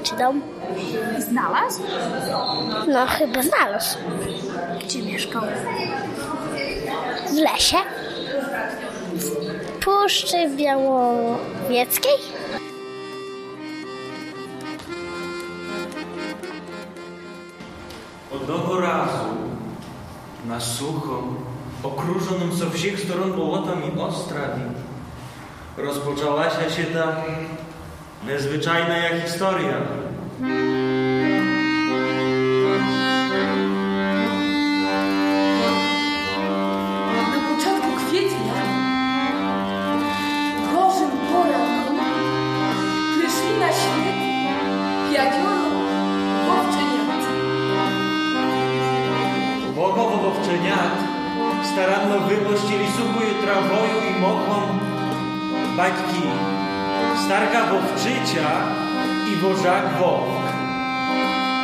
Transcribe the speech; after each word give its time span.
mieszkanie 0.00 0.02
czy 0.02 0.16
dom. 0.16 0.42
Znalazł? 1.18 1.82
No, 2.88 3.06
chyba 3.06 3.42
znalazł. 3.42 3.98
Gdzie 4.80 5.02
mieszkał? 5.02 5.42
W 7.30 7.36
lesie. 7.36 7.76
W 9.14 9.84
Puszczy 9.84 10.48
Białowieckiej. 10.56 12.18
Одного 18.32 18.80
разу 18.80 19.24
на 20.44 20.60
сухом, 20.60 21.38
окруженому 21.82 22.52
со 22.52 22.70
всіх 22.70 22.98
сторон 22.98 23.32
болотами 23.32 23.90
острові 23.98 24.62
розпочалася 25.76 26.70
ще 26.70 26.84
та 26.84 27.24
Nezwyczajna 28.27 28.97
jak 28.97 29.21
historia. 29.21 29.77
Na 37.17 37.39
początku 37.49 37.91
kwietnia, 38.07 38.61
w 40.57 40.73
Bożym 40.73 41.11
poranku, 41.31 41.93
przyszli 43.11 43.59
na 43.59 43.69
świat 43.71 44.19
piadzioro 45.11 45.69
bobowczyniat. 46.47 47.23
Bogowo 49.75 50.17
bobowczyniat 50.17 50.95
staranno 51.73 52.19
wypościli 52.19 52.87
suchu 52.87 53.19
i 53.31 53.43
trawoju 53.45 53.97
i 54.09 54.19
mokłą 54.19 54.79
baćki 55.77 56.60
starka 57.17 57.65
wowczycia 57.65 58.47
i 59.33 59.35
wożak 59.35 59.83
wowk. 59.99 60.29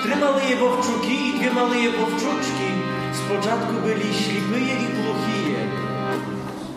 Trzy 0.03 0.15
maleje 0.15 0.55
wowczuki 0.55 1.27
i 1.27 1.39
dwie 1.39 1.51
maleje 1.51 1.91
wowczuczki 1.91 2.69
z 3.13 3.19
początku 3.19 3.73
byli 3.85 4.13
ślipyje 4.13 4.73
i 4.73 4.87
głuchije. 4.97 5.59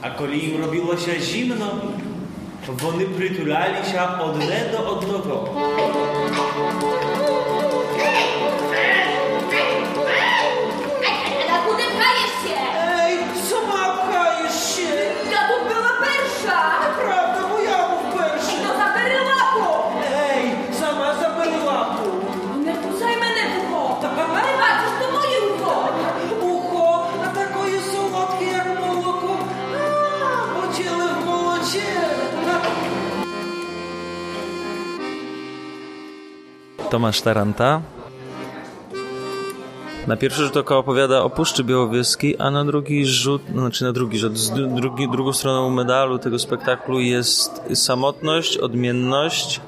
A 0.02 0.10
kiedy 0.10 0.36
im 0.36 0.60
robiło 0.62 0.96
się 0.96 1.20
zimno, 1.20 1.66
wony 2.68 3.04
przytulali 3.18 3.90
się 3.92 4.02
odne 4.02 4.72
do 4.72 4.90
odnego. 4.90 5.44
Tomasz 36.90 37.20
Taranta. 37.20 37.82
Na 40.06 40.16
pierwszy 40.16 40.42
rzut 40.42 40.56
oka 40.56 40.76
opowiada 40.76 41.22
o 41.22 41.30
Puszczy 41.30 41.64
Białowieskiej, 41.64 42.36
a 42.38 42.50
na 42.50 42.64
drugi 42.64 43.06
rzut, 43.06 43.42
no, 43.54 43.60
znaczy 43.60 43.84
na 43.84 43.92
drugi 43.92 44.18
rzut, 44.18 44.38
z 44.38 44.50
drugi, 44.74 45.10
drugą 45.10 45.32
stroną 45.32 45.70
medalu 45.70 46.18
tego 46.18 46.38
spektaklu 46.38 47.00
jest 47.00 47.62
samotność, 47.74 48.58
odmienność, 48.58 49.60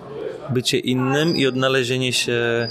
bycie 0.51 0.79
innym 0.79 1.37
i 1.37 1.47
odnalezienie 1.47 2.13
się 2.13 2.69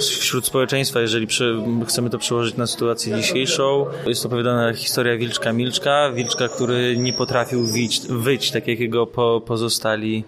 wśród 0.00 0.46
społeczeństwa, 0.46 1.00
jeżeli 1.00 1.26
przy, 1.26 1.62
chcemy 1.86 2.10
to 2.10 2.18
przełożyć 2.18 2.56
na 2.56 2.66
sytuację 2.66 3.16
dzisiejszą. 3.16 3.86
Jest 4.06 4.26
opowiadana 4.26 4.74
historia 4.74 5.16
Wilczka 5.16 5.52
Milczka, 5.52 6.10
Wilczka, 6.14 6.48
który 6.48 6.96
nie 6.96 7.12
potrafił 7.12 7.66
wyć 8.08 8.50
tak 8.50 8.68
jak 8.68 8.80
jego 8.80 9.06
po, 9.06 9.42
pozostali, 9.46 10.24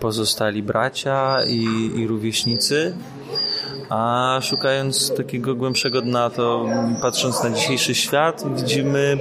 pozostali 0.00 0.62
bracia 0.62 1.38
i, 1.48 1.90
i 1.96 2.06
rówieśnicy. 2.06 2.94
A 3.88 4.38
szukając 4.42 5.14
takiego 5.16 5.54
głębszego 5.54 6.02
dna, 6.02 6.30
to 6.30 6.66
patrząc 7.02 7.42
na 7.42 7.50
dzisiejszy 7.50 7.94
świat, 7.94 8.44
widzimy, 8.56 9.18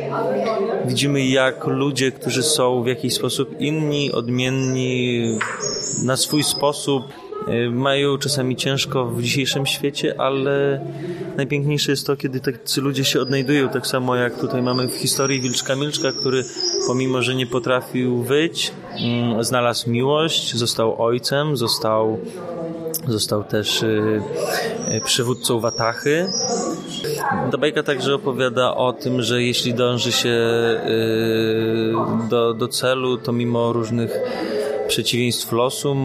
widzimy 0.85 1.25
jak 1.25 1.67
ludzie, 1.67 2.11
którzy 2.11 2.43
są 2.43 2.83
w 2.83 2.87
jakiś 2.87 3.13
sposób 3.13 3.61
inni, 3.61 4.11
odmienni, 4.11 5.39
na 6.03 6.17
swój 6.17 6.43
sposób, 6.43 7.03
mają 7.71 8.17
czasami 8.17 8.55
ciężko 8.55 9.05
w 9.05 9.21
dzisiejszym 9.21 9.65
świecie, 9.65 10.21
ale 10.21 10.85
najpiękniejsze 11.37 11.91
jest 11.91 12.07
to, 12.07 12.15
kiedy 12.15 12.39
tacy 12.39 12.81
ludzie 12.81 13.05
się 13.05 13.21
odnajdują, 13.21 13.69
tak 13.69 13.87
samo 13.87 14.15
jak 14.15 14.39
tutaj 14.39 14.61
mamy 14.61 14.87
w 14.87 14.95
historii 14.95 15.41
Wilczka 15.41 15.75
Milczka, 15.75 16.11
który 16.11 16.43
pomimo, 16.87 17.21
że 17.21 17.35
nie 17.35 17.47
potrafił 17.47 18.23
wyć, 18.23 18.71
mm, 18.99 19.43
znalazł 19.43 19.89
miłość, 19.89 20.55
został 20.55 21.03
ojcem, 21.03 21.57
został 21.57 22.19
Został 23.07 23.43
też 23.43 23.83
y, 23.83 24.21
y, 24.95 25.01
przywódcą 25.01 25.59
Watachy. 25.59 26.27
Ta 27.51 27.57
bajka 27.57 27.83
także 27.83 28.15
opowiada 28.15 28.75
o 28.75 28.93
tym, 28.93 29.21
że 29.21 29.43
jeśli 29.43 29.73
dąży 29.73 30.11
się 30.11 30.29
y, 30.29 32.29
do, 32.29 32.53
do 32.53 32.67
celu, 32.67 33.17
to 33.17 33.31
mimo 33.31 33.73
różnych 33.73 34.19
przeciwieństw 34.87 35.51
losu 35.51 35.95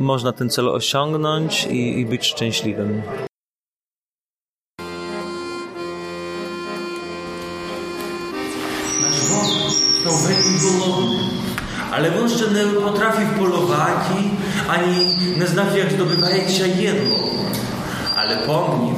można 0.00 0.32
ten 0.32 0.50
cel 0.50 0.68
osiągnąć 0.68 1.66
i, 1.66 1.98
i 1.98 2.06
być 2.06 2.26
szczęśliwym. 2.26 3.02
Stał 10.00 10.12
wielkim 10.28 10.58
bologiem, 10.62 11.28
ale 11.92 12.08
on 12.20 12.28
nie 12.54 12.80
potrafił 12.80 13.28
polować, 13.38 14.06
ani 14.68 14.96
nie 15.38 15.46
znał 15.46 15.66
jak 15.76 15.92
zdobywać 15.92 16.56
się 16.56 16.68
jedło. 16.68 17.18
Ale 18.16 18.36
pomnił, 18.36 18.94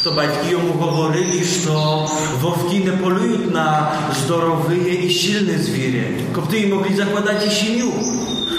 Что 0.00 0.12
батьки 0.12 0.50
ему 0.50 0.74
говорили, 0.74 1.42
что 1.44 2.08
вовки 2.40 2.76
не 2.76 2.90
полюют 2.90 3.52
на 3.52 3.92
здоровые 4.24 4.94
и 4.94 5.10
сильные 5.10 5.58
звери, 5.58 6.26
которые 6.34 6.72
могли 6.74 6.94
захватать 6.94 7.44
и 7.46 7.50
щеню, 7.50 7.92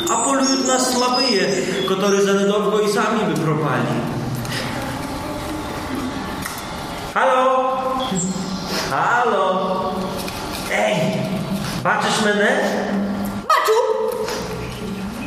а 0.10 0.24
полюют 0.26 0.68
на 0.68 0.80
слабые, 0.80 1.64
которые 1.88 2.22
занадолго 2.24 2.80
и 2.84 2.92
сами 2.92 3.32
бы 3.32 3.36
пропали. 3.42 3.88
Halo? 7.14 8.04
Halo? 8.92 9.96
Ej, 10.72 10.96
baczysz 11.84 12.22
mnie? 12.22 12.52
Maciu, 13.50 13.78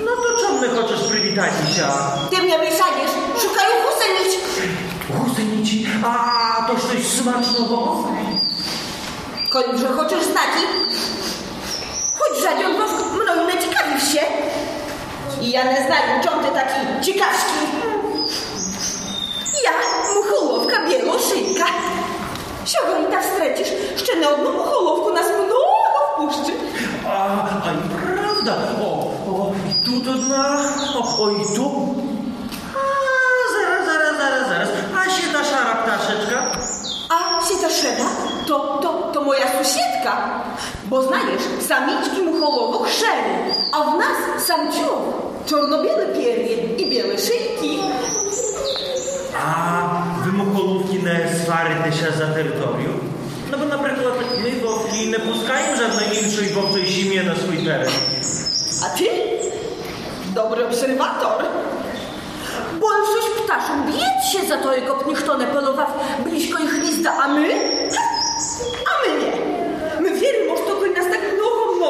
No 0.04 0.10
to 0.16 0.40
czemu 0.40 0.62
nie 0.62 0.68
chcesz 0.86 1.00
przywitać 1.10 1.50
się? 1.76 1.86
ty 2.30 2.42
mnie 2.42 2.58
wysaniesz. 2.58 3.10
Szukają 3.42 3.74
husenić. 3.86 4.38
myśli, 5.75 5.87
a 6.03 6.67
toż 6.67 6.81
coś 6.81 7.07
smacznego 7.07 8.03
Kończę 9.49 9.87
chociaż 9.97 10.23
znaki. 10.23 10.65
Choć 12.19 12.43
żadzią 12.43 12.69
mną 12.69 13.47
naciekawisz 13.47 14.13
się. 14.13 14.21
I 15.41 15.51
ja 15.51 15.63
na 15.63 15.75
znaniu 15.75 16.23
ciągle 16.23 16.51
taki 16.51 16.79
ciekawski. 17.01 17.53
Ja 19.63 19.71
muchołowka 20.15 20.87
bieloszyjka. 20.89 21.65
Siogą 22.65 23.09
i 23.09 23.11
ta 23.11 23.21
wstręcisz, 23.21 23.67
jeszcze 23.91 24.15
na 24.15 24.29
jedną 24.29 24.53
muchołowku 24.53 25.13
nas 25.13 25.25
mnogo 25.27 25.55
wpuszczy. 26.13 26.51
A, 27.07 27.43
a 27.63 27.71
i 27.71 28.13
prawda, 28.13 28.55
o, 28.81 28.85
o, 29.27 29.51
i 29.69 29.85
tu 29.85 30.01
to 30.01 30.17
zna, 30.17 30.59
o, 30.95 31.23
o 31.23 31.29
i 31.29 31.55
tu. 31.55 31.95
sąsiedka. 40.04 40.42
Bo 40.84 41.02
znajesz, 41.02 41.42
samiczki 41.68 42.22
muchołowok 42.22 42.88
szery, 42.88 43.54
a 43.72 43.90
w 43.90 43.98
nas 43.98 44.46
samciowo. 44.46 45.30
Czarno-białe 45.46 46.06
piernie 46.06 46.54
i 46.78 46.90
białe 46.90 47.18
szyjki. 47.18 47.80
A 49.46 49.88
wy 50.24 50.32
mucholówki 50.32 50.96
nie 50.96 51.30
swaryte 51.44 51.92
się 51.92 52.12
za 52.18 52.26
terytorium? 52.26 53.00
No 53.50 53.58
bo 53.58 53.64
na 53.64 53.78
przykład 53.78 54.14
my 54.44 54.50
wowki 54.60 55.06
nie 55.08 55.18
puszczają 55.18 55.76
żadnej 55.76 56.18
innej 56.18 56.48
wowczej 56.54 56.86
zimie 56.86 57.22
na 57.22 57.34
swój 57.34 57.56
teren. 57.58 57.88
A 58.86 58.98
ty? 58.98 59.04
Dobry 60.34 60.66
obserwator. 60.66 61.44
Большоść 62.80 63.26
ptaszom 63.44 63.86
biec 63.86 64.32
się 64.32 64.48
za 64.48 64.56
to, 64.56 64.76
jak 64.76 65.06
ніхто 65.06 65.38
не 65.38 65.46
пилував 65.46 66.00
blisko 66.24 66.58
ich 66.58 66.80
gniazda, 66.80 67.12
a 67.24 67.28
my? 67.28 67.48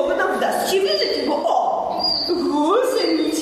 mnogo, 0.05 0.09
mnogo 0.09 0.17
nam 0.17 0.37
wda 0.37 0.67
się 0.67 0.81
wierzyć, 0.81 1.29
bo 1.29 1.35
o, 1.35 2.11
gusenic 2.29 3.39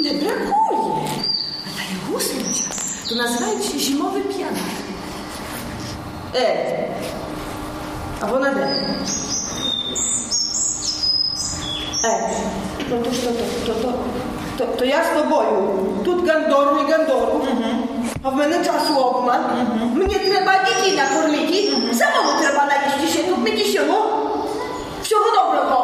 nie 0.00 0.10
brakuje. 0.14 1.08
A 1.66 1.70
ta 1.76 2.12
gusenic 2.12 2.62
to 3.08 3.14
nazywają 3.14 3.62
się 3.62 3.78
zimowy 3.78 4.20
pianak. 4.20 4.70
E, 6.34 6.74
a 8.20 8.26
wona 8.26 8.54
de. 8.54 8.62
E, 12.04 12.30
no 12.90 12.96
to, 12.96 13.10
to, 13.10 13.30
to, 13.66 13.80
to, 13.82 13.92
to, 14.58 14.76
to 14.76 14.84
ja 14.84 15.04
з 15.04 15.18
тобою. 15.22 15.78
Тут 16.04 16.28
гандору 16.28 16.78
і 16.88 16.92
гандору. 16.92 17.46
А 18.22 18.28
в 18.28 18.36
мене 18.36 18.64
часу 18.64 18.94
обман. 18.96 19.40
Мені 19.94 20.14
треба 20.14 20.52
дітей 20.64 20.96
накормити. 20.96 21.72
Самому 21.94 22.40
треба 22.40 22.66
наїсти 22.66 23.18
ще 23.18 23.30
купити 23.30 23.64
сіло. 23.64 24.20
Всього 25.02 25.24
доброго. 25.30 25.83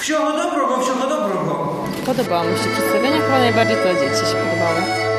Wsiocho 0.00 0.32
dobrogo, 0.32 0.80
wsiocho 0.82 1.06
dobrogo. 1.08 1.84
Podobało 2.06 2.44
mi 2.44 2.58
się 2.58 2.70
przedstawienie, 2.70 3.20
chyba 3.20 3.38
najbardziej 3.38 3.76
to 3.76 3.94
dzieci 3.94 4.26
się 4.26 4.36
podobały. 4.36 5.09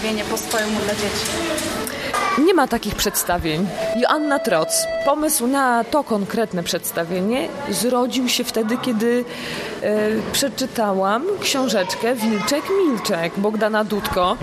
Przedstawienie 0.00 0.24
po 0.24 0.36
swojemu 0.36 0.80
dla 0.80 0.94
dzieci? 0.94 1.26
Nie 2.46 2.54
ma 2.54 2.68
takich 2.68 2.94
przedstawień. 2.94 3.68
Joanna 3.96 4.38
Troc. 4.38 4.86
Pomysł 5.04 5.46
na 5.46 5.84
to 5.84 6.04
konkretne 6.04 6.62
przedstawienie 6.62 7.48
zrodził 7.70 8.28
się 8.28 8.44
wtedy, 8.44 8.76
kiedy 8.76 9.24
e, 9.82 10.08
przeczytałam 10.32 11.24
książeczkę 11.40 12.14
Wilczek 12.14 12.64
Milczek 12.78 13.32
Bogdana 13.36 13.84
Dudko. 13.84 14.36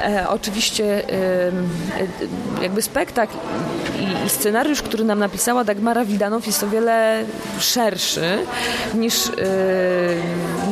E, 0.00 0.26
oczywiście 0.28 1.12
e, 2.58 2.62
jakby 2.62 2.82
spektakl 2.82 3.34
scenariusz, 4.28 4.82
który 4.82 5.04
nam 5.04 5.18
napisała 5.18 5.64
Dagmara 5.64 6.04
Widanow 6.04 6.46
jest 6.46 6.62
o 6.62 6.68
wiele 6.68 7.24
szerszy 7.58 8.38
niż, 8.94 9.26
e, 9.26 9.30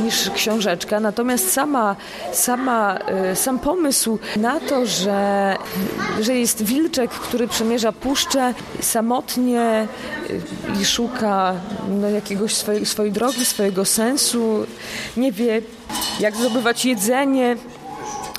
niż 0.04 0.30
książeczka. 0.30 1.00
Natomiast 1.00 1.52
sama, 1.52 1.96
sama, 2.32 2.98
e, 2.98 3.36
sam 3.36 3.58
pomysł 3.58 4.18
na 4.36 4.60
to, 4.60 4.86
że, 4.86 5.56
że 6.20 6.34
jest 6.34 6.62
wilczek, 6.62 7.10
który 7.10 7.48
przemierza 7.48 7.92
puszczę 7.92 8.54
samotnie 8.80 9.88
y, 10.30 10.40
i 10.82 10.84
szuka 10.84 11.54
no, 11.88 12.10
jakiegoś 12.10 12.54
swojej, 12.54 12.86
swojej 12.86 13.12
drogi, 13.12 13.44
swojego 13.44 13.84
sensu, 13.84 14.66
nie 15.16 15.32
wie 15.32 15.62
jak 16.20 16.36
zdobywać 16.36 16.84
jedzenie. 16.84 17.56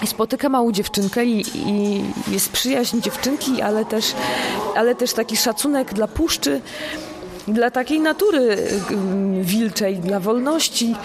Spotyka 0.05 0.49
małą 0.49 0.71
dziewczynkę 0.71 1.25
i, 1.25 1.45
i 1.55 2.03
jest 2.31 2.51
przyjaźń 2.51 3.01
dziewczynki, 3.01 3.61
ale 3.61 3.85
też, 3.85 4.13
ale 4.75 4.95
też 4.95 5.13
taki 5.13 5.37
szacunek 5.37 5.93
dla 5.93 6.07
puszczy, 6.07 6.61
dla 7.47 7.71
takiej 7.71 7.99
natury 7.99 8.39
y, 8.39 9.43
wilczej, 9.43 9.95
dla 9.95 10.19
wolności. 10.19 10.95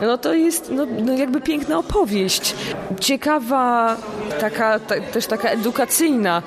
No 0.00 0.18
to 0.18 0.34
jest 0.34 0.70
no, 0.70 0.86
no 1.04 1.12
jakby 1.12 1.40
piękna 1.40 1.78
opowieść. 1.78 2.54
Ciekawa, 3.00 3.96
taka, 4.40 4.78
ta, 4.78 5.00
też 5.00 5.26
taka 5.26 5.48
edukacyjna 5.48 6.42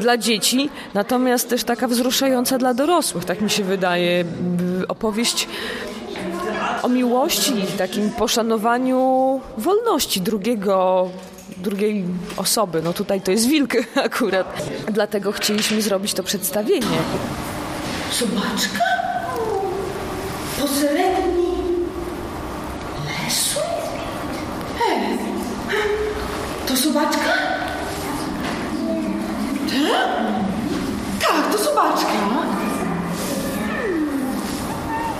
dla 0.00 0.16
dzieci, 0.16 0.70
natomiast 0.94 1.48
też 1.48 1.64
taka 1.64 1.88
wzruszająca 1.88 2.58
dla 2.58 2.74
dorosłych, 2.74 3.24
tak 3.24 3.40
mi 3.40 3.50
się 3.50 3.64
wydaje. 3.64 4.24
Opowieść 4.88 5.48
o 6.82 6.88
miłości 6.88 7.52
takim 7.78 8.10
poszanowaniu 8.10 9.40
wolności 9.58 10.20
drugiego 10.20 11.08
drugiej 11.56 12.04
osoby. 12.36 12.82
No 12.82 12.92
tutaj 12.92 13.20
to 13.20 13.30
jest 13.30 13.48
wilk 13.48 13.72
akurat. 14.04 14.62
Dlatego 14.92 15.32
chcieliśmy 15.32 15.82
zrobić 15.82 16.14
to 16.14 16.22
przedstawienie. 16.22 16.98
Sobaczka? 18.10 18.84
Pośredni 20.60 21.46
lesu? 23.06 23.60
Hej, 24.78 25.18
to 26.66 26.76
sobaczka? 26.76 27.32
Tak? 29.68 30.08
Tak, 31.20 31.52
to 31.52 31.58
sobaczka 31.58 32.12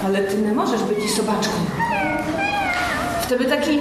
Ale 0.06 0.20
ty 0.24 0.38
nie 0.38 0.54
możesz 0.54 0.84
być 0.84 1.06
i 1.06 1.10
sobaczką. 1.10 1.54
Wtedy 3.22 3.46
taki 3.46 3.80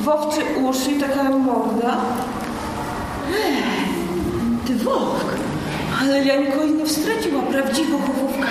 wowczy 0.00 0.40
uszy 0.62 0.90
i 0.90 1.00
taka 1.00 1.22
morda. 1.22 1.96
Ej, 3.44 3.56
ty 4.66 4.74
wowk. 4.84 5.24
Ale 6.02 6.24
ja 6.24 6.36
nikogo 6.36 6.64
nie 6.66 6.86
wstraciła 6.86 7.42
prawdziwego 7.42 7.98
wowka. 7.98 8.48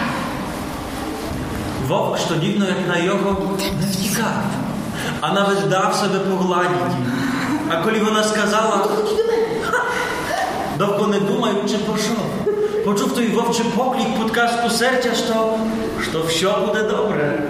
Вовк, 1.87 2.17
що 2.17 2.35
дивно, 2.35 2.65
як 2.65 2.87
на 2.87 2.97
його 2.97 3.37
не 3.81 3.87
втікав, 3.87 4.33
а 5.21 5.33
навіть 5.33 5.69
дав 5.69 5.95
себе 5.95 6.19
погладити. 6.19 6.95
А 7.71 7.75
коли 7.83 7.99
вона 7.99 8.23
сказала, 8.23 8.77
Chodź 8.77 9.09
do 9.17 9.23
mnie. 9.23 9.35
довго 10.77 11.07
не 11.07 11.19
думаючи, 11.19 11.77
пішов. 11.77 12.25
Почув 12.85 13.11
той 13.15 13.27
вовчий 13.27 13.65
поклик 13.77 14.07
підказку 14.23 14.69
серця, 14.69 15.09
що, 15.15 15.53
Что 16.02 16.26
все 16.26 16.66
будет 16.66 16.88
добре. 16.88 17.40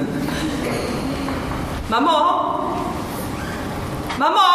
Мамо! 1.88 2.76
Мамо! 4.18 4.48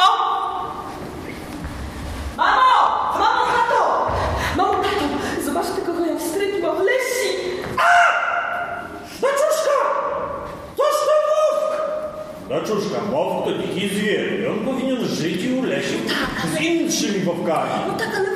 Мамо! 2.38 2.72
Мамо, 3.18 3.46
tato! 3.56 4.12
Mało 4.58 4.76
tato! 4.76 5.44
Zobacz 5.46 5.66
tylko, 5.76 5.94
kogo 5.94 6.06
ja 6.06 6.20
wstrętniłam. 6.20 6.78
Lesi! 6.78 7.60
A! 7.78 7.90
Дочушка! 9.22 9.78
To 10.78 10.84
wówk! 10.84 11.82
Daczuszka, 12.50 13.02
Mowk 13.12 13.46
to 13.46 13.52
dziki 13.54 13.90
zwier. 13.96 14.40
i 14.42 14.48
On 14.48 14.60
powinien 14.66 15.06
żyć 15.06 15.44
i 15.44 15.54
ulesić 15.60 15.98
tak, 16.08 16.52
z 16.52 16.62
innymi 16.62 17.26
wowkami. 17.26 17.72
No 17.88 17.94
tak, 17.94 18.35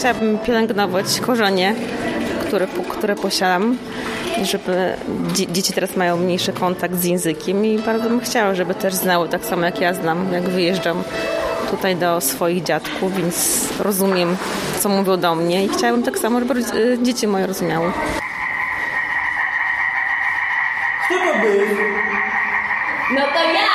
chciałabym 0.00 0.38
pielęgnować 0.38 1.20
korzenie, 1.20 1.74
które, 2.46 2.66
które 2.66 3.16
posiadam, 3.16 3.78
żeby 4.42 4.94
dzieci 5.52 5.72
teraz 5.72 5.96
mają 5.96 6.16
mniejszy 6.16 6.52
kontakt 6.52 6.94
z 6.94 7.04
językiem 7.04 7.64
i 7.64 7.78
bardzo 7.78 8.08
bym 8.08 8.20
chciała, 8.20 8.54
żeby 8.54 8.74
też 8.74 8.94
znały 8.94 9.28
tak 9.28 9.44
samo 9.44 9.64
jak 9.64 9.80
ja 9.80 9.94
znam, 9.94 10.32
jak 10.32 10.42
wyjeżdżam 10.42 11.02
tutaj 11.70 11.96
do 11.96 12.20
swoich 12.20 12.62
dziadków, 12.62 13.16
więc 13.16 13.68
rozumiem, 13.78 14.36
co 14.80 14.88
mówią 14.88 15.16
do 15.16 15.34
mnie 15.34 15.64
i 15.64 15.68
chciałabym 15.68 16.02
tak 16.02 16.18
samo, 16.18 16.40
żeby 16.40 16.54
y, 16.60 16.98
dzieci 17.02 17.26
moje 17.26 17.46
rozumiały. 17.46 17.92
Kto 21.04 21.14
to 21.14 21.38
był? 21.40 21.60
No 23.14 23.20
to 23.20 23.42
ja! 23.42 23.69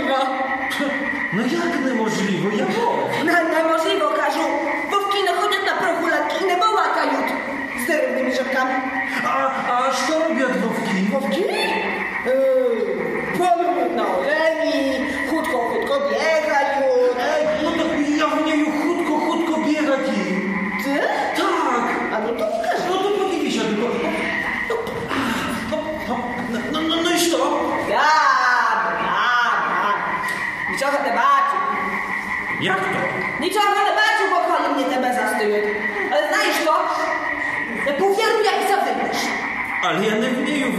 niemożliwe. 0.00 0.88
No 1.32 1.42
jak 1.42 1.84
niemożliwe? 1.86 2.56
Ja 2.56 2.66
wolę. 2.66 3.24
Na, 3.24 3.42
niemożliwe, 3.42 4.06
każą, 4.16 4.40
bo 4.90 4.96
w 5.00 5.12
kinach 5.12 5.36
chodzą 5.36 5.56
na 5.66 5.72
prochu 5.82 6.06
latki 6.06 6.44
i 6.44 6.46
nie 6.46 6.56
bałakają 6.56 7.18
z 7.84 7.86
drewnymi 7.86 8.34
żabkami. 8.34 8.74
A, 9.26 9.50
a 9.72 9.90
co 10.06 10.18
robią 10.18 10.46
wówki? 10.48 11.02
Wówki? 11.12 11.44
Earlier 39.84 40.14
in 40.14 40.20
the 40.20 40.30
video, 40.30 40.70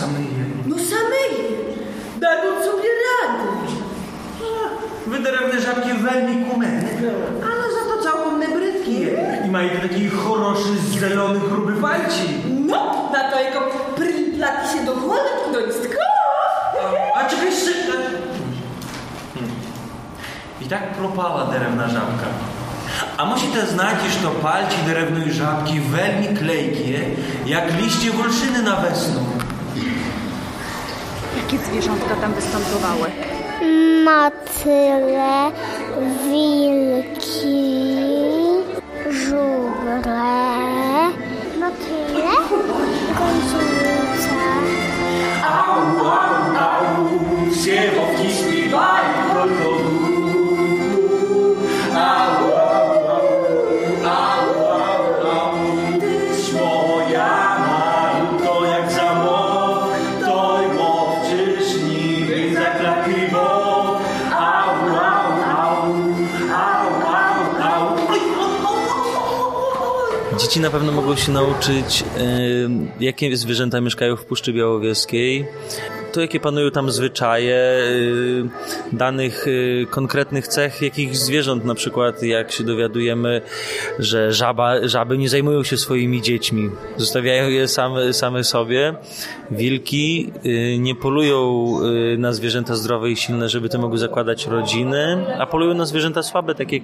samyje. 0.00 0.44
No 0.66 0.76
samyje. 0.76 1.44
Dają 2.20 2.50
sobie 2.64 2.88
radę. 3.06 3.44
Wyderewne 5.06 5.60
żabki 5.60 5.92
welmi 5.92 6.44
kumene, 6.44 6.88
ale 7.42 7.64
za 7.76 7.82
to 7.90 8.02
całkiem 8.02 8.38
nebrytkie. 8.38 9.28
I 9.46 9.50
mają 9.50 9.70
taki 9.82 10.08
choroszy 10.08 10.76
z 10.76 10.92
zielonych 10.92 11.48
gruby 11.48 11.72
walci. 11.74 12.28
No, 12.66 13.10
na 13.12 13.30
to 13.30 13.40
jako 13.40 13.60
pryplaki 13.96 14.68
się 14.68 14.84
do 14.84 14.94
cholery 14.94 15.28
do. 15.52 15.58
A, 17.14 17.18
a 17.18 17.28
czekaj 17.28 17.46
jeszcze... 17.46 17.70
Hmm. 19.34 19.50
I 20.60 20.64
tak 20.64 20.94
propala 20.94 21.44
drewna 21.44 21.88
żabka. 21.88 22.26
A 23.16 23.24
musicie 23.24 23.66
znać, 23.66 23.96
że 24.22 24.28
palci 24.42 24.76
derewnej 24.86 25.32
żabki 25.32 25.80
welmi 25.80 26.36
klejkie, 26.36 27.00
jak 27.46 27.80
liście 27.80 28.10
wolszyny 28.10 28.62
na 28.62 28.76
wesnu. 28.76 29.20
Jakie 31.52 31.64
zwierzątka 31.64 32.14
tam 32.16 32.32
występowały? 32.34 33.10
Motyle, 34.04 35.50
wilki, 36.24 37.64
żubre, 39.10 40.22
motyle, 41.60 42.32
gąsienice. 43.18 44.30
Au, 45.44 46.06
au, 46.06 46.56
au, 46.56 47.52
ziewo 47.52 48.17
dzieci 70.58 70.72
na 70.72 70.78
pewno 70.78 70.92
mogą 70.92 71.16
się 71.16 71.32
nauczyć, 71.32 72.04
jakie 73.00 73.36
zwierzęta 73.36 73.80
mieszkają 73.80 74.16
w 74.16 74.24
Puszczy 74.24 74.52
Białowieskiej, 74.52 75.46
jakie 76.16 76.40
panują 76.40 76.70
tam 76.70 76.90
zwyczaje, 76.90 77.56
y, 77.56 78.48
danych 78.92 79.46
y, 79.46 79.86
konkretnych 79.90 80.48
cech 80.48 80.82
jakichś 80.82 81.16
zwierząt, 81.16 81.64
na 81.64 81.74
przykład 81.74 82.22
jak 82.22 82.52
się 82.52 82.64
dowiadujemy, 82.64 83.40
że 83.98 84.32
żaba, 84.32 84.88
żaby 84.88 85.18
nie 85.18 85.28
zajmują 85.28 85.62
się 85.62 85.76
swoimi 85.76 86.22
dziećmi, 86.22 86.70
zostawiają 86.96 87.48
je 87.48 87.68
same, 87.68 88.12
same 88.12 88.44
sobie. 88.44 88.94
Wilki 89.50 90.32
y, 90.46 90.78
nie 90.78 90.94
polują 90.94 91.68
na 92.18 92.32
zwierzęta 92.32 92.76
zdrowe 92.76 93.10
i 93.10 93.16
silne, 93.16 93.48
żeby 93.48 93.68
te 93.68 93.78
mogły 93.78 93.98
zakładać 93.98 94.46
rodziny, 94.46 95.26
a 95.38 95.46
polują 95.46 95.74
na 95.74 95.86
zwierzęta 95.86 96.22
słabe, 96.22 96.54
takie, 96.54 96.80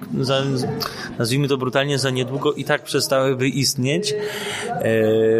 nazwijmy 1.19 1.47
to 1.47 1.57
brutalnie, 1.57 1.99
za 1.99 2.09
niedługo 2.09 2.53
i 2.53 2.63
tak 2.63 2.83
przestałyby 2.83 3.47
istnieć. 3.47 4.13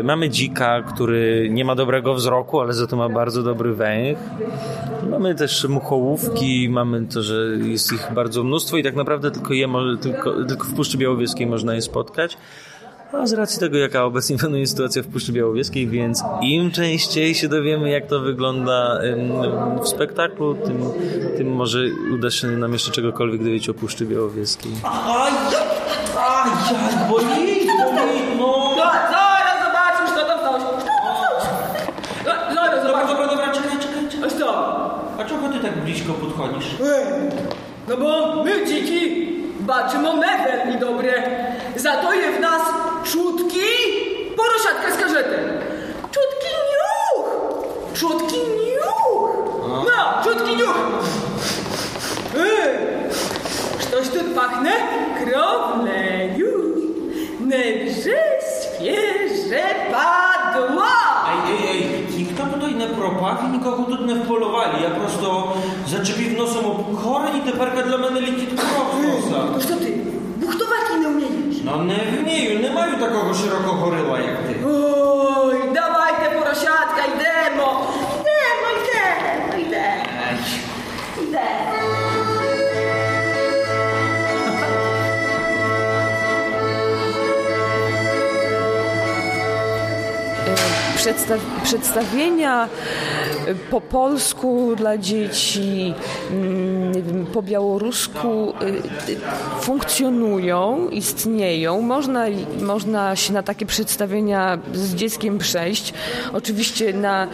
Mamy 0.03 0.29
dzika, 0.29 0.81
który 0.81 1.47
nie 1.51 1.65
ma 1.65 1.75
dobrego 1.75 2.13
wzroku, 2.13 2.61
ale 2.61 2.73
za 2.73 2.87
to 2.87 2.95
ma 2.95 3.09
bardzo 3.09 3.43
dobry 3.43 3.74
węch. 3.75 4.19
Mamy 5.09 5.35
też 5.35 5.65
muchołówki, 5.69 6.69
mamy 6.69 7.05
to, 7.05 7.23
że 7.23 7.35
jest 7.61 7.93
ich 7.93 8.07
bardzo 8.15 8.43
mnóstwo 8.43 8.77
i 8.77 8.83
tak 8.83 8.95
naprawdę 8.95 9.31
tylko 9.31 9.53
je 9.53 9.67
tylko, 10.01 10.43
tylko 10.43 10.63
w 10.63 10.73
Puszczy 10.73 10.97
Białowieskiej 10.97 11.47
można 11.47 11.75
je 11.75 11.81
spotkać. 11.81 12.37
A 13.11 13.27
z 13.27 13.33
racji 13.33 13.59
tego, 13.59 13.77
jaka 13.77 14.03
obecnie 14.03 14.37
panuje 14.37 14.67
sytuacja 14.67 15.03
w 15.03 15.07
Puszczy 15.07 15.31
Białowieskiej, 15.31 15.87
więc 15.87 16.23
im 16.41 16.71
częściej 16.71 17.35
się 17.35 17.47
dowiemy, 17.47 17.89
jak 17.89 18.07
to 18.07 18.19
wygląda 18.19 18.99
w 19.83 19.87
spektaklu, 19.87 20.55
tym, 20.55 20.77
tym 21.37 21.55
może 21.55 21.79
uda 22.13 22.31
się 22.31 22.47
nam 22.47 22.73
jeszcze 22.73 22.91
czegokolwiek 22.91 23.43
dowiedzieć 23.43 23.69
o 23.69 23.73
Puszczy 23.73 24.05
Białowieskiej. 24.05 24.71
Aj, 24.83 25.31
aj, 26.17 26.51
aj, 26.71 27.09
boli, 27.09 27.34
No 37.87 37.97
bo 37.97 38.43
my 38.43 38.65
dziki 38.65 39.27
baczymy 39.59 40.09
o 40.09 40.15
i 40.75 40.79
dobre. 40.79 41.13
Za 41.75 41.91
to 41.97 42.13
je 42.13 42.31
w 42.31 42.39
nas 42.39 42.61
czutki 43.03 43.67
porosiatka 44.37 44.91
z 44.95 44.97
karzetem. 44.97 45.43
Czutki 46.11 46.51
niuch! 46.69 47.29
Czutki 47.93 48.37
niuch! 48.37 49.35
No, 49.67 50.23
czutki 50.23 50.55
niuch! 50.55 50.75
Зачепив 65.91 66.37
носом 66.37 66.65
об 66.65 66.95
хор 67.01 67.21
і 67.37 67.51
теперка 67.51 67.81
для 67.81 67.97
мене 67.97 68.21
літить 68.21 68.49
кров 68.59 68.85
з 69.01 69.03
Ну 69.03 69.07
носа. 69.53 69.67
що 69.67 69.75
ти? 69.75 69.93
Бухтувати 70.37 70.95
не 70.99 71.07
вмієш? 71.07 71.55
Ну 71.63 71.77
не 71.83 71.97
вмію, 72.21 72.59
не 72.59 72.71
маю 72.71 72.97
такого 72.99 73.33
широкого 73.33 73.95
рила, 73.95 74.19
як 74.19 74.37
ти. 74.47 74.55
Ой, 74.65 75.61
давайте, 75.73 76.29
порошатка, 76.39 77.01
йдемо! 77.15 77.85
Йдемо, 78.19 78.67
йдемо, 78.81 79.67
йдемо, 79.67 80.05
Ай, 80.29 80.37
йдемо. 81.23 81.85
Е, 90.47 90.55
Przedstaw- 90.97 91.39
przedstawienia 91.63 92.67
po 93.71 93.81
polsku 93.81 94.75
dla 94.75 94.97
dzieci, 94.97 95.93
mm, 96.31 97.25
po 97.25 97.41
białorusku 97.41 98.53
y, 99.09 99.61
funkcjonują, 99.61 100.89
istnieją. 100.89 101.81
Można, 101.81 102.25
można 102.61 103.15
się 103.15 103.33
na 103.33 103.43
takie 103.43 103.65
przedstawienia 103.65 104.57
z 104.73 104.95
dzieckiem 104.95 105.37
przejść. 105.37 105.93
Oczywiście 106.33 106.93
na 106.93 107.27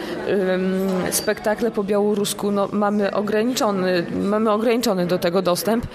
spektakle 1.10 1.70
po 1.70 1.84
białorusku 1.84 2.50
no, 2.50 2.68
mamy, 2.72 3.14
ograniczony, 3.14 4.06
mamy 4.22 4.50
ograniczony 4.50 5.06
do 5.06 5.18
tego 5.18 5.42
dostęp. 5.42 5.86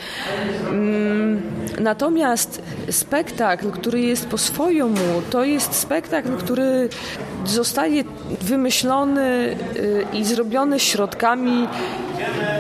Natomiast 1.80 2.62
spektakl, 2.92 3.72
który 3.72 4.02
jest 4.02 4.28
po 4.28 4.38
swojemu, 4.38 5.22
to 5.30 5.44
jest 5.44 5.74
spektakl, 5.74 6.38
który 6.38 6.90
zostaje 7.46 8.04
wymyślony 8.42 9.58
y, 9.76 10.06
i 10.14 10.26
zrobiony 10.26 10.80
środkami 10.80 11.68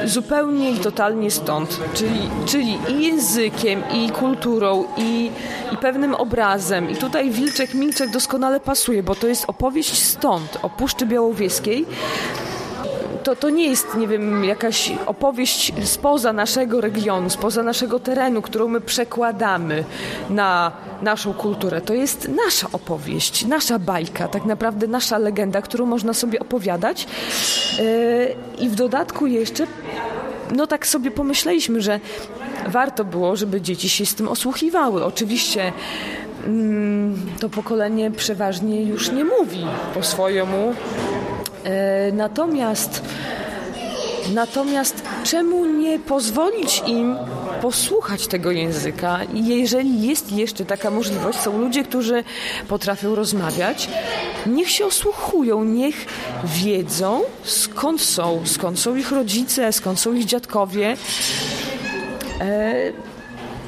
zupełnie 0.05 0.71
i 0.71 0.79
totalnie 0.79 1.31
stąd. 1.31 1.79
Czyli, 1.93 2.29
czyli 2.45 2.77
i 2.89 3.05
językiem, 3.05 3.83
i 3.93 4.09
kulturą, 4.09 4.83
i, 4.97 5.31
i 5.73 5.77
pewnym 5.77 6.15
obrazem. 6.15 6.89
I 6.89 6.95
tutaj 6.95 7.31
Wilczek 7.31 7.73
Milczek 7.73 8.11
doskonale 8.11 8.59
pasuje, 8.59 9.03
bo 9.03 9.15
to 9.15 9.27
jest 9.27 9.45
opowieść 9.47 10.03
stąd, 10.03 10.57
o 10.61 10.69
Puszczy 10.69 11.05
Białowieskiej 11.05 11.85
to, 13.27 13.35
to 13.35 13.49
nie 13.49 13.67
jest, 13.67 13.95
nie 13.95 14.07
wiem, 14.07 14.43
jakaś 14.43 14.91
opowieść 15.05 15.73
spoza 15.83 16.33
naszego 16.33 16.81
regionu, 16.81 17.29
spoza 17.29 17.63
naszego 17.63 17.99
terenu, 17.99 18.41
którą 18.41 18.67
my 18.67 18.81
przekładamy 18.81 19.83
na 20.29 20.71
naszą 21.01 21.33
kulturę. 21.33 21.81
To 21.81 21.93
jest 21.93 22.29
nasza 22.45 22.67
opowieść, 22.73 23.45
nasza 23.45 23.79
bajka, 23.79 24.27
tak 24.27 24.45
naprawdę 24.45 24.87
nasza 24.87 25.17
legenda, 25.17 25.61
którą 25.61 25.85
można 25.85 26.13
sobie 26.13 26.39
opowiadać. 26.39 27.07
Yy, 27.79 28.65
I 28.65 28.69
w 28.69 28.75
dodatku 28.75 29.27
jeszcze, 29.27 29.67
no 30.51 30.67
tak 30.67 30.87
sobie 30.87 31.11
pomyśleliśmy, 31.11 31.81
że 31.81 31.99
warto 32.67 33.05
było, 33.05 33.35
żeby 33.35 33.61
dzieci 33.61 33.89
się 33.89 34.05
z 34.05 34.15
tym 34.15 34.27
osłuchiwały. 34.27 35.05
Oczywiście 35.05 35.73
mm, 36.45 37.15
to 37.39 37.49
pokolenie 37.49 38.11
przeważnie 38.11 38.83
już 38.83 39.11
nie 39.11 39.25
mówi 39.25 39.65
po 39.93 40.03
swojemu, 40.03 40.73
E, 41.15 41.16
Natomiast, 42.13 43.01
natomiast 44.33 45.01
czemu 45.23 45.65
nie 45.65 45.99
pozwolić 45.99 46.83
im 46.87 47.17
posłuchać 47.61 48.27
tego 48.27 48.51
języka? 48.51 49.19
Jeżeli 49.33 50.07
jest 50.07 50.31
jeszcze 50.31 50.65
taka 50.65 50.89
możliwość, 50.91 51.39
są 51.39 51.57
ludzie, 51.57 51.83
którzy 51.83 52.23
potrafią 52.67 53.15
rozmawiać, 53.15 53.89
niech 54.45 54.69
się 54.69 54.85
osłuchują, 54.85 55.63
niech 55.63 56.05
wiedzą 56.43 57.21
skąd 57.43 58.01
są, 58.01 58.41
skąd 58.45 58.79
są 58.79 58.95
ich 58.95 59.11
rodzice, 59.11 59.73
skąd 59.73 59.99
są 59.99 60.13
ich 60.13 60.25
dziadkowie. 60.25 60.97
E, 62.41 62.73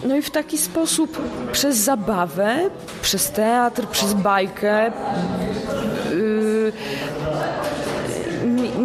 No 0.03 0.15
i 0.15 0.21
w 0.21 0.29
taki 0.29 0.57
sposób 0.57 1.21
przez 1.51 1.77
zabawę, 1.77 2.55
przez 3.01 3.31
teatr, 3.31 3.87
przez 3.87 4.13
bajkę 4.13 4.85
n- 4.85 6.71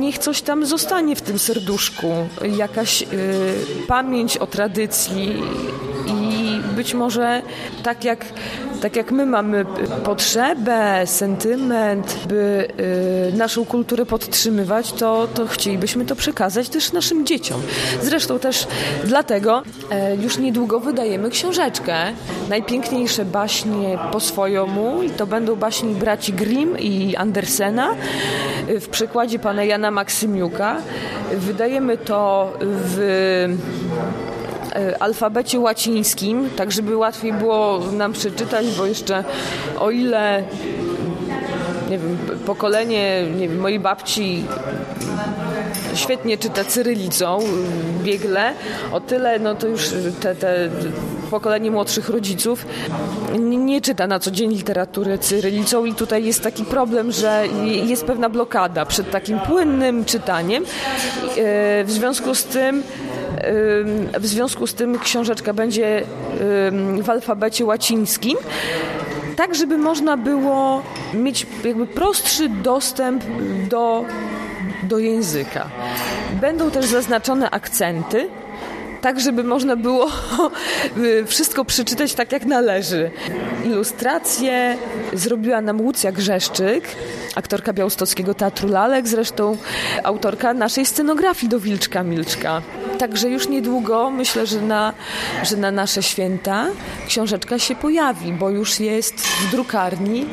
niech 0.04 0.18
coś 0.18 0.42
tam 0.42 0.66
zostanie 0.66 1.16
w 1.16 1.22
tym 1.22 1.38
serduszku, 1.38 2.08
jakaś 2.56 3.02
y, 3.02 3.06
pamięć 3.86 4.36
o 4.36 4.46
tradycji 4.46 5.42
i 6.06 6.60
być 6.76 6.94
może 6.94 7.42
tak 7.82 8.04
jak, 8.04 8.24
tak 8.84 8.96
jak 8.96 9.12
my 9.12 9.26
mamy 9.26 9.64
potrzebę, 10.04 11.02
sentyment, 11.06 12.18
by 12.28 12.68
y, 13.32 13.36
naszą 13.36 13.64
kulturę 13.64 14.06
podtrzymywać, 14.06 14.92
to, 14.92 15.28
to 15.34 15.46
chcielibyśmy 15.46 16.04
to 16.04 16.16
przekazać 16.16 16.68
też 16.68 16.92
naszym 16.92 17.26
dzieciom. 17.26 17.62
Zresztą 18.02 18.38
też 18.38 18.66
dlatego 19.04 19.62
e, 19.90 20.16
już 20.16 20.38
niedługo 20.38 20.80
wydajemy 20.80 21.30
książeczkę. 21.30 21.94
Najpiękniejsze 22.48 23.24
baśnie 23.24 23.98
po 24.12 24.20
swojemu 24.20 25.02
i 25.02 25.10
to 25.10 25.26
będą 25.26 25.56
baśni 25.56 25.94
braci 25.94 26.32
Grimm 26.32 26.78
i 26.78 27.16
Andersena 27.16 27.94
y, 28.68 28.80
w 28.80 28.88
przekładzie 28.88 29.38
pana 29.38 29.64
Jana 29.64 29.90
Maksymiuka. 29.90 30.76
Wydajemy 31.32 31.96
to 31.98 32.52
w 32.60 32.98
e, 33.00 34.33
alfabecie 35.00 35.60
łacińskim, 35.60 36.50
tak 36.56 36.72
żeby 36.72 36.96
łatwiej 36.96 37.32
było 37.32 37.80
nam 37.92 38.12
przeczytać, 38.12 38.66
bo 38.78 38.86
jeszcze 38.86 39.24
o 39.78 39.90
ile 39.90 40.44
nie 41.90 41.98
wiem, 41.98 42.18
pokolenie 42.46 43.22
nie 43.36 43.48
wiem, 43.48 43.58
mojej 43.58 43.80
babci 43.80 44.44
świetnie 45.94 46.38
czyta 46.38 46.64
cyrylicą, 46.64 47.38
biegle, 48.02 48.52
o 48.92 49.00
tyle 49.00 49.38
no 49.38 49.54
to 49.54 49.66
już 49.66 49.90
te, 50.20 50.34
te 50.34 50.68
pokolenie 51.30 51.70
młodszych 51.70 52.08
rodziców 52.08 52.66
nie, 53.38 53.56
nie 53.56 53.80
czyta 53.80 54.06
na 54.06 54.18
co 54.18 54.30
dzień 54.30 54.50
literatury 54.50 55.18
cyrylicą 55.18 55.84
i 55.84 55.94
tutaj 55.94 56.24
jest 56.24 56.42
taki 56.42 56.64
problem, 56.64 57.12
że 57.12 57.44
jest 57.64 58.04
pewna 58.04 58.28
blokada 58.28 58.86
przed 58.86 59.10
takim 59.10 59.40
płynnym 59.40 60.04
czytaniem. 60.04 60.64
E, 60.64 60.66
W 61.84 61.90
związku 61.90 62.34
z 62.34 62.44
tym 62.44 62.82
w 64.18 64.26
związku 64.26 64.66
z 64.66 64.74
tym 64.74 64.98
książeczka 64.98 65.52
będzie 65.52 66.02
w 67.02 67.10
alfabecie 67.10 67.64
łacińskim, 67.64 68.38
tak 69.36 69.54
żeby 69.54 69.78
można 69.78 70.16
było 70.16 70.82
mieć 71.14 71.46
jakby 71.64 71.86
prostszy 71.86 72.48
dostęp 72.48 73.24
do 73.68 74.04
do 74.82 74.98
języka. 74.98 75.68
Będą 76.40 76.70
też 76.70 76.86
zaznaczone 76.86 77.50
akcenty, 77.50 78.28
tak 79.00 79.20
żeby 79.20 79.44
można 79.44 79.76
było 79.76 80.08
y, 80.96 81.24
wszystko 81.26 81.64
przeczytać 81.64 82.14
tak 82.14 82.32
jak 82.32 82.44
należy. 82.44 83.10
Ilustrację 83.64 84.76
zrobiła 85.12 85.60
nam 85.60 85.80
Łucja 85.80 86.12
Grzeszczyk, 86.12 86.88
aktorka 87.34 87.72
Białostockiego 87.72 88.34
Teatru 88.34 88.68
Lalek, 88.68 89.08
zresztą 89.08 89.56
autorka 90.02 90.54
naszej 90.54 90.86
scenografii 90.86 91.50
do 91.50 91.60
Wilczka 91.60 92.02
Milczka. 92.02 92.62
Także 92.98 93.28
już 93.28 93.48
niedługo 93.48 94.10
myślę, 94.10 94.46
że 94.46 94.60
na, 94.60 94.92
że 95.42 95.56
na 95.56 95.70
nasze 95.70 96.02
święta 96.02 96.66
książeczka 97.06 97.58
się 97.58 97.74
pojawi, 97.74 98.32
bo 98.32 98.50
już 98.50 98.80
jest 98.80 99.20
w 99.20 99.50
drukarni 99.50 100.26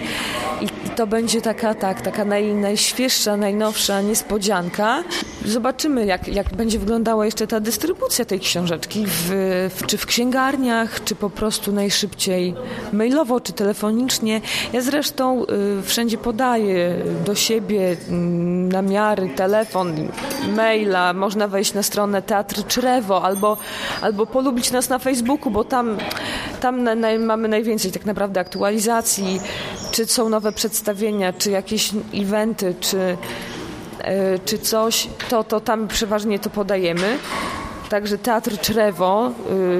i 0.61 0.80
to 0.95 1.07
będzie 1.07 1.41
taka, 1.41 1.73
tak, 1.73 2.01
taka 2.01 2.25
naj, 2.25 2.53
najświeższa, 2.53 3.37
najnowsza 3.37 4.01
niespodzianka. 4.01 5.03
Zobaczymy, 5.45 6.05
jak, 6.05 6.27
jak 6.27 6.55
będzie 6.55 6.79
wyglądała 6.79 7.25
jeszcze 7.25 7.47
ta 7.47 7.59
dystrybucja 7.59 8.25
tej 8.25 8.39
książeczki, 8.39 9.05
w, 9.07 9.29
w, 9.75 9.85
czy 9.85 9.97
w 9.97 10.05
księgarniach, 10.05 11.03
czy 11.03 11.15
po 11.15 11.29
prostu 11.29 11.71
najszybciej 11.71 12.55
mailowo, 12.93 13.39
czy 13.39 13.53
telefonicznie. 13.53 14.41
Ja 14.73 14.81
zresztą 14.81 15.43
y, 15.43 15.81
wszędzie 15.81 16.17
podaję 16.17 16.95
do 17.25 17.35
siebie 17.35 17.91
y, 17.91 18.11
namiary, 18.71 19.29
telefon, 19.29 19.95
maila. 20.55 21.13
Można 21.13 21.47
wejść 21.47 21.73
na 21.73 21.83
stronę 21.83 22.21
Teatr 22.21 22.67
Czrewo 22.67 23.23
albo, 23.23 23.57
albo 24.01 24.25
polubić 24.25 24.71
nas 24.71 24.89
na 24.89 24.99
Facebooku, 24.99 25.51
bo 25.51 25.63
tam, 25.63 25.97
tam 26.61 26.83
na, 26.83 26.95
na, 26.95 27.17
mamy 27.19 27.47
najwięcej 27.47 27.91
tak 27.91 28.05
naprawdę 28.05 28.39
aktualizacji, 28.39 29.41
czy 29.91 30.05
są 30.05 30.29
nowe 30.29 30.51
przedstawienia, 30.51 31.33
czy 31.33 31.51
jakieś 31.51 31.91
eventy, 32.13 32.75
czy, 32.79 33.17
e, 34.01 34.39
czy 34.39 34.57
coś, 34.57 35.07
to, 35.29 35.43
to 35.43 35.59
tam 35.59 35.87
przeważnie 35.87 36.39
to 36.39 36.49
podajemy. 36.49 37.17
Także 37.91 38.17
Teatr 38.17 38.57
Czrewo, 38.59 39.31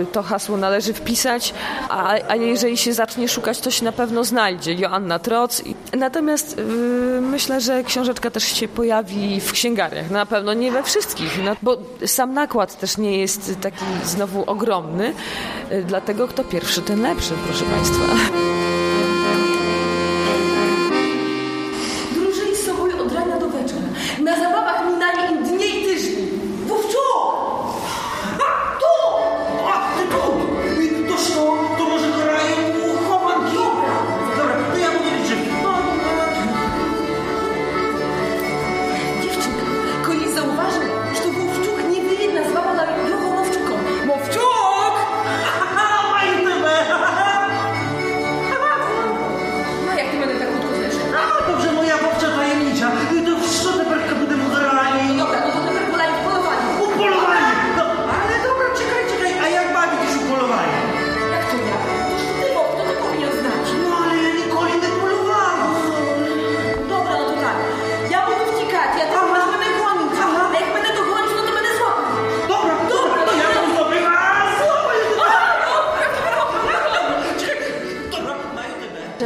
y, 0.02 0.06
to 0.12 0.24
hasło 0.24 0.58
należy 0.58 0.94
wpisać, 0.94 1.54
a, 1.90 2.14
a 2.28 2.36
jeżeli 2.36 2.78
się 2.78 2.94
zacznie 2.94 3.28
szukać, 3.28 3.60
to 3.60 3.72
się 3.72 3.86
na 3.86 3.92
pewno 3.92 4.24
znajdzie. 4.24 4.74
Joanna 4.74 5.20
Troc. 5.20 5.62
Natomiast 5.98 6.60
y, 6.60 7.22
myślę, 7.22 7.62
że 7.62 7.84
książeczka 7.84 8.32
też 8.32 8.44
się 8.44 8.68
pojawi 8.68 9.42
w 9.42 9.52
księgarniach. 9.52 10.10
Na 10.10 10.26
pewno 10.26 10.54
nie 10.54 10.72
we 10.72 10.84
wszystkich, 10.84 11.44
no, 11.44 11.56
bo 11.62 11.78
sam 12.06 12.34
nakład 12.34 12.80
też 12.80 12.98
nie 12.98 13.18
jest 13.18 13.56
taki 13.62 13.86
znowu 14.06 14.44
ogromny. 14.48 15.14
Y, 15.72 15.84
dlatego 15.88 16.28
kto 16.28 16.44
pierwszy, 16.44 16.82
ten 16.82 17.02
lepszy, 17.02 17.34
proszę 17.48 17.66
Państwa. 17.66 18.06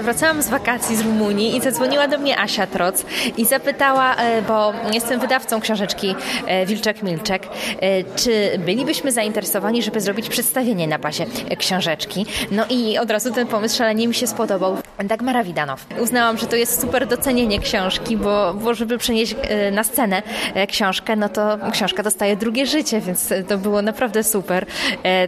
Wracałam 0.06 0.42
z 0.42 0.50
wakacji 0.50 0.96
z 0.96 1.02
Rumunii 1.02 1.56
i 1.56 1.62
zadzwoniła 1.62 2.08
do 2.08 2.18
mnie 2.18 2.40
Asia 2.40 2.68
Troc 2.68 3.06
i 3.38 3.46
zapytała, 3.46 4.16
e, 4.16 4.42
bo 4.42 4.74
jestem 4.94 5.20
wydawcą 5.20 5.62
książeczki 5.62 6.16
e, 6.48 6.66
Wilczek 6.66 7.04
Milczek, 7.04 7.48
e, 7.80 8.04
czy 8.04 8.60
bylibyśmy 8.66 9.12
zainteresowani, 9.12 9.84
żeby 9.84 10.02
zrobić 10.02 10.30
przedstawienie 10.30 10.88
na 10.88 11.00
bazie 11.00 11.26
książeczki. 11.58 12.26
No 12.52 12.66
i 12.70 12.98
od 12.98 13.12
razu 13.12 13.32
ten 13.32 13.48
pomysł 13.48 13.78
szalenie 13.78 14.08
mi 14.08 14.14
się 14.14 14.28
spodobał. 14.28 14.78
Dagmara 15.04 15.44
Widanow. 15.44 15.86
Uznałam, 16.02 16.38
że 16.38 16.46
to 16.46 16.56
jest 16.56 16.82
super 16.82 17.08
docenienie 17.08 17.60
książki, 17.60 18.18
bo, 18.18 18.54
bo 18.54 18.74
żeby 18.74 18.98
przenieść 18.98 19.36
na 19.72 19.84
scenę 19.84 20.22
książkę, 20.68 21.16
no 21.16 21.30
to 21.30 21.58
książka 21.72 22.04
dostaje 22.04 22.36
drugie 22.36 22.66
życie, 22.66 23.02
więc 23.02 23.34
to 23.48 23.58
było 23.58 23.82
naprawdę 23.82 24.24
super. 24.24 24.66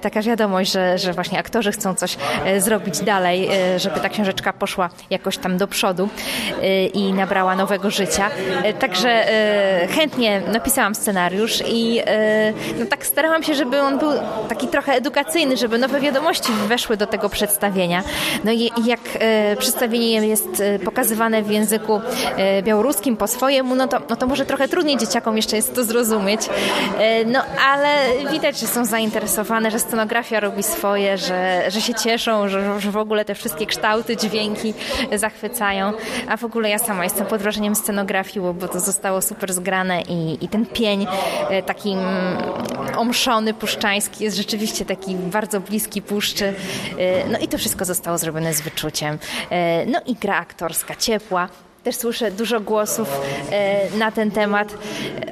Taka 0.01 0.21
wiadomość, 0.21 0.71
że, 0.71 0.97
że 0.97 1.13
właśnie 1.13 1.39
aktorzy 1.39 1.71
chcą 1.71 1.95
coś 1.95 2.17
zrobić 2.57 2.99
dalej, 2.99 3.49
żeby 3.77 3.99
ta 3.99 4.09
książeczka 4.09 4.53
poszła 4.53 4.66
jakoś 5.09 5.37
tam 5.37 5.57
do 5.57 5.67
przodu 5.67 6.09
e, 6.61 6.85
i 6.85 7.13
nabrała 7.13 7.55
nowego 7.55 7.91
życia. 7.91 8.29
E, 8.63 8.73
Także 8.73 9.09
e, 9.09 9.87
chętnie 9.87 10.41
napisałam 10.53 10.95
scenariusz 10.95 11.63
i 11.67 12.01
no 12.79 12.85
tak 12.85 13.05
starałam 13.05 13.43
się, 13.43 13.55
żeby 13.55 13.81
on 13.81 13.99
był 13.99 14.11
taki 14.49 14.67
trochę 14.67 14.93
edukacyjny, 14.93 15.57
żeby 15.57 15.77
nowe 15.77 15.99
wiadomości 15.99 16.51
weszły 16.67 16.97
do 16.97 17.07
tego 17.07 17.29
przedstawienia. 17.29 18.03
No 18.43 18.51
i 18.51 18.71
jak 18.85 18.99
przedstawienie 19.59 20.27
jest 20.27 20.63
pokazywane 20.85 21.43
w 21.43 21.51
języku 21.51 22.01
białoruskim 22.63 23.17
po 23.17 23.27
swojemu, 23.27 23.75
no 23.75 23.87
to, 23.87 24.01
no 24.09 24.15
to 24.15 24.27
może 24.27 24.45
trochę 24.45 24.67
trudniej 24.67 24.97
dzieciakom 24.97 25.37
jeszcze 25.37 25.55
jest 25.55 25.75
to 25.75 25.83
zrozumieć. 25.83 26.41
No 27.25 27.39
ale 27.67 27.89
widać, 28.31 28.59
że 28.59 28.67
są 28.67 28.85
zainteresowane, 28.85 29.71
że 29.71 29.79
scenografia 29.79 30.39
robi 30.39 30.63
swoje, 30.63 31.17
że, 31.17 31.63
że 31.67 31.81
się 31.81 31.93
cieszą, 31.93 32.47
że, 32.47 32.79
że 32.79 32.91
w 32.91 32.97
ogóle 32.97 33.25
te 33.25 33.35
wszystkie 33.35 33.65
kształty, 33.65 34.17
dźwięki 34.17 34.56
zachwycają. 35.15 35.93
A 36.27 36.37
w 36.37 36.43
ogóle 36.43 36.69
ja 36.69 36.79
sama 36.79 37.03
jestem 37.03 37.25
pod 37.25 37.41
wrażeniem 37.41 37.75
scenografii, 37.75 38.41
bo- 38.45 38.53
bo 38.53 38.67
to 38.67 38.79
zostało 38.79 39.21
super 39.21 39.53
zgrane 39.53 40.01
i, 40.01 40.45
i 40.45 40.47
ten 40.49 40.65
pień 40.65 41.07
e, 41.49 41.63
taki 41.63 41.91
mm, 41.91 42.05
omszony, 42.97 43.53
puszczański 43.53 44.23
jest 44.23 44.37
rzeczywiście 44.37 44.85
taki 44.85 45.15
bardzo 45.15 45.59
bliski 45.59 46.01
puszczy. 46.01 46.53
E, 46.97 47.27
No 47.31 47.39
i 47.39 47.47
to 47.47 47.57
wszystko 47.57 47.85
zostało 47.85 48.17
zrobione 48.17 48.53
z 48.53 48.61
wyczuciem. 48.61 49.17
E, 49.49 49.85
No 49.85 49.99
i 50.05 50.15
gra 50.15 50.37
aktorska 50.37 50.95
ciepła. 50.95 51.49
Też 51.87 51.95
słyszę 51.95 52.31
dużo 52.31 52.59
głosów 52.59 53.21
e, 53.51 53.97
na 53.97 54.11
ten 54.11 54.31
temat. 54.31 54.73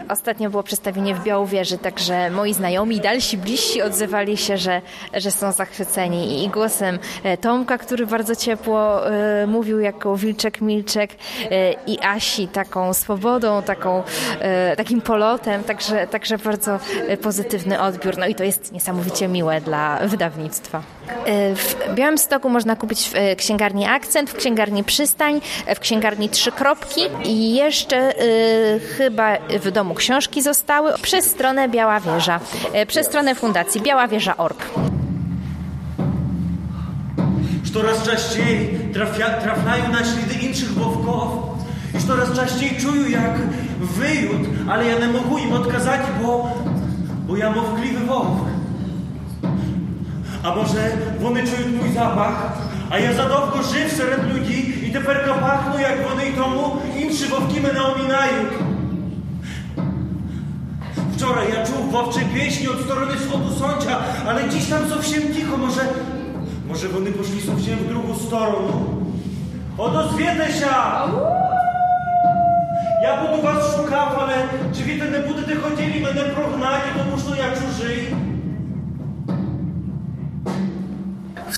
Ostatnio 0.10 0.50
było 0.50 0.64
przedstawienie 0.64 1.16
w 1.16 1.24
Białowieży, 1.24 1.78
także 1.78 2.30
moi 2.30 2.54
znajomi, 2.54 3.00
dalsi, 3.00 3.38
bliżsi 3.38 3.82
odzywali 3.82 4.38
się, 4.38 4.58
że, 4.58 4.82
że 5.14 5.32
są 5.32 5.52
zachwyceni 5.52 6.44
i 6.44 6.50
głosem 6.50 7.00
e, 7.24 7.38
Tomka, 7.38 7.78
który 7.78 8.08
bardzo 8.08 8.36
ciepło 8.36 9.10
e, 9.12 9.48
mówił 9.48 9.80
jako 9.80 10.18
Wilczek 10.18 10.62
Milczek 10.62 11.12
i 11.88 12.00
Asi 12.02 12.48
taką 12.48 12.94
swobodą, 12.94 13.64
taką, 13.64 14.04
takim 14.78 15.02
polotem, 15.02 15.64
także, 15.64 16.08
także 16.08 16.38
bardzo 16.38 16.80
pozytywny 17.22 17.82
odbiór. 17.82 18.18
No 18.18 18.28
i 18.28 18.36
to 18.36 18.44
jest 18.44 18.72
niesamowicie 18.72 19.28
miłe 19.28 19.62
dla 19.62 20.00
wydawnictwa. 20.08 20.82
W 21.56 21.96
Białymstoku 21.96 22.50
można 22.50 22.76
kupić 22.76 23.10
w 23.10 23.36
księgarni 23.38 23.86
Akcent, 23.86 24.30
w 24.30 24.36
księgarni 24.36 24.84
Przystań, 24.84 25.42
w 25.76 25.80
księgarni 25.80 26.30
Trzy 26.46 26.52
Kropki 26.52 27.02
i 27.24 27.56
jeszcze 27.56 27.98
e, 27.98 28.80
chyba 28.80 29.38
w 29.64 29.72
domu 29.72 29.94
książki 29.94 30.42
zostały 30.42 30.94
przez 31.02 31.26
stronę 31.26 31.70
Biała 31.70 32.00
Wieża, 32.00 32.40
e, 32.74 32.86
przez 32.86 33.08
stronę 33.08 33.36
fundacji 33.36 33.82
Biała 33.82 34.08
Wieża.org. 34.08 34.70
Coraz 37.74 38.04
częściej 38.04 38.80
trafia, 38.94 39.30
trafiają 39.30 39.92
na 39.92 39.98
ślady 39.98 40.34
innych 40.42 40.74
wowków. 40.74 41.44
I 42.00 42.08
coraz 42.08 42.32
częściej 42.34 42.78
czuję 42.82 43.10
jak 43.10 43.38
wyjut, 43.80 44.48
ale 44.70 44.86
ja 44.86 45.00
nie 45.00 45.08
mogę 45.08 45.42
im 45.42 45.54
odkazać, 45.54 46.02
bo, 46.22 46.54
bo 47.28 47.38
ja 47.38 47.52
mowkliwy 47.52 48.06
wołk. 48.06 48.38
A 50.44 50.56
może 50.56 50.98
one 51.28 51.44
czują 51.44 51.68
mój 51.82 51.92
zapach, 51.94 52.52
a 52.92 53.00
ja 53.00 53.14
za 53.14 53.30
dawno 53.30 53.64
żyw 53.64 53.94
wśród 53.94 54.34
ludzi 54.34 54.85
i 54.95 54.95
teperka 54.95 55.35
pachną 55.35 55.79
jak 55.79 56.13
one 56.13 56.29
i 56.29 56.33
tomu 56.33 56.77
inszy 56.99 57.27
wowki 57.29 57.61
mnie 57.61 57.83
ominają. 57.83 58.45
Wczoraj 61.13 61.47
ja 61.55 61.67
czuł 61.67 61.91
wowcze 61.91 62.21
pieśni 62.35 62.69
od 62.69 62.81
strony 62.81 63.17
wschodu 63.17 63.51
sądzia, 63.55 63.99
ale 64.29 64.49
dziś 64.49 64.67
tam 64.67 64.89
совсем 64.89 65.35
cicho, 65.35 65.57
może... 65.57 65.81
Może 66.69 66.89
вони 66.89 67.13
poszli 67.13 67.41
совсем 67.41 67.79
w 67.79 67.89
drugą 67.89 68.15
stronę? 68.15 68.73
Odozwiedzę 69.79 70.47
się! 70.47 70.67
Я 73.03 73.17
буду 73.23 73.43
вас 73.43 73.77
шукав, 73.77 74.19
але 74.23 74.35
чи 74.77 74.83
ви 74.85 75.11
не 75.11 75.19
будете 75.19 75.57
хотіли 75.57 76.01
мене 76.01 76.23
прогнати, 76.23 76.89
тому 76.99 77.23
що 77.23 77.43
я 77.43 77.51
чужий? 77.51 78.15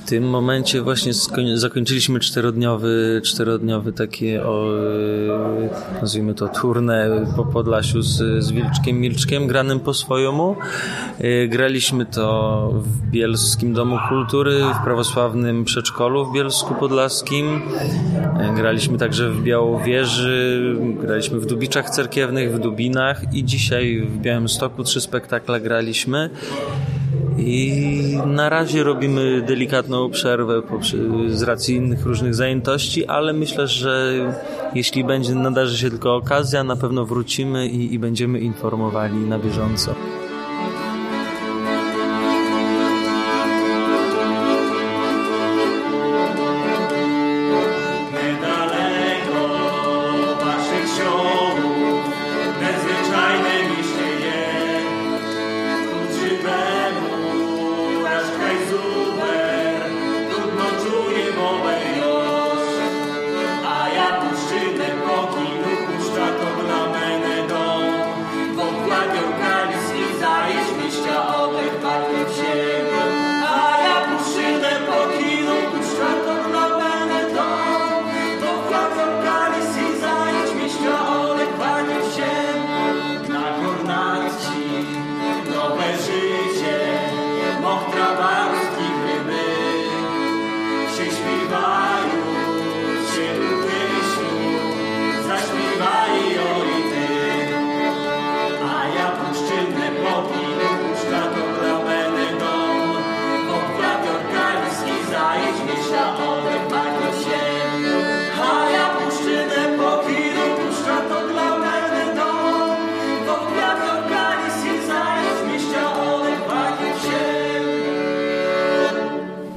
Tym 0.08 0.30
momencie 0.30 0.82
właśnie 0.82 1.12
zakończyliśmy 1.56 2.20
czterodniowy, 2.20 3.22
czterodniowy 3.26 3.94
takie, 3.94 4.44
o, 4.44 4.70
e, 5.96 6.02
nazwijmy 6.02 6.34
to, 6.34 6.48
turnę 6.48 7.26
po 7.36 7.46
Podlasiu 7.46 8.02
z, 8.02 8.44
z 8.44 8.52
Wilczkiem 8.52 9.00
Milczkiem, 9.00 9.48
granym 9.48 9.80
po 9.80 9.94
swojemu. 9.94 10.56
E, 11.20 11.48
Graliśmy 11.48 12.06
to 12.06 12.70
w 12.74 13.10
Bielskim 13.10 13.74
Domu 13.74 13.98
Kultury, 14.10 14.60
w 14.82 14.84
prawosławnym 14.84 15.66
przedszkolu 15.66 16.26
w 16.26 16.34
Bielsku 16.34 16.76
Podlaskim. 16.76 17.62
E, 18.40 18.54
Graliśmy 18.56 18.98
także 18.98 19.30
w 19.30 19.44
Białowieży, 19.44 20.76
graliśmy 21.02 21.40
w 21.40 21.46
Dubiczach 21.46 21.90
Cerkiewnych, 21.90 22.56
w 22.56 22.60
Dubinach 22.60 23.34
i 23.34 23.44
dzisiaj 23.44 24.02
w 24.02 24.18
Białymstoku 24.18 24.84
trzy 24.84 25.02
spektakle 25.02 25.62
graliśmy. 25.62 26.30
I 27.38 28.18
na 28.26 28.50
razie 28.50 28.84
robimy 28.84 29.44
delikatną 29.48 30.10
przerwę 30.10 30.62
z 31.30 31.44
racji 31.44 31.76
innych 31.76 32.06
różnych 32.06 32.36
zajętości, 32.36 33.06
ale 33.06 33.34
myślę, 33.34 33.68
że 33.68 34.14
jeśli 34.76 35.04
będzie 35.04 35.36
nadarzy 35.36 35.78
się 35.78 35.90
tylko 35.90 36.16
okazja, 36.16 36.64
na 36.64 36.76
pewno 36.76 37.06
wrócimy 37.06 37.68
i, 37.68 37.94
i 37.94 38.00
będziemy 38.00 38.40
informowali 38.40 39.18
na 39.18 39.40
bieżąco. 39.40 39.96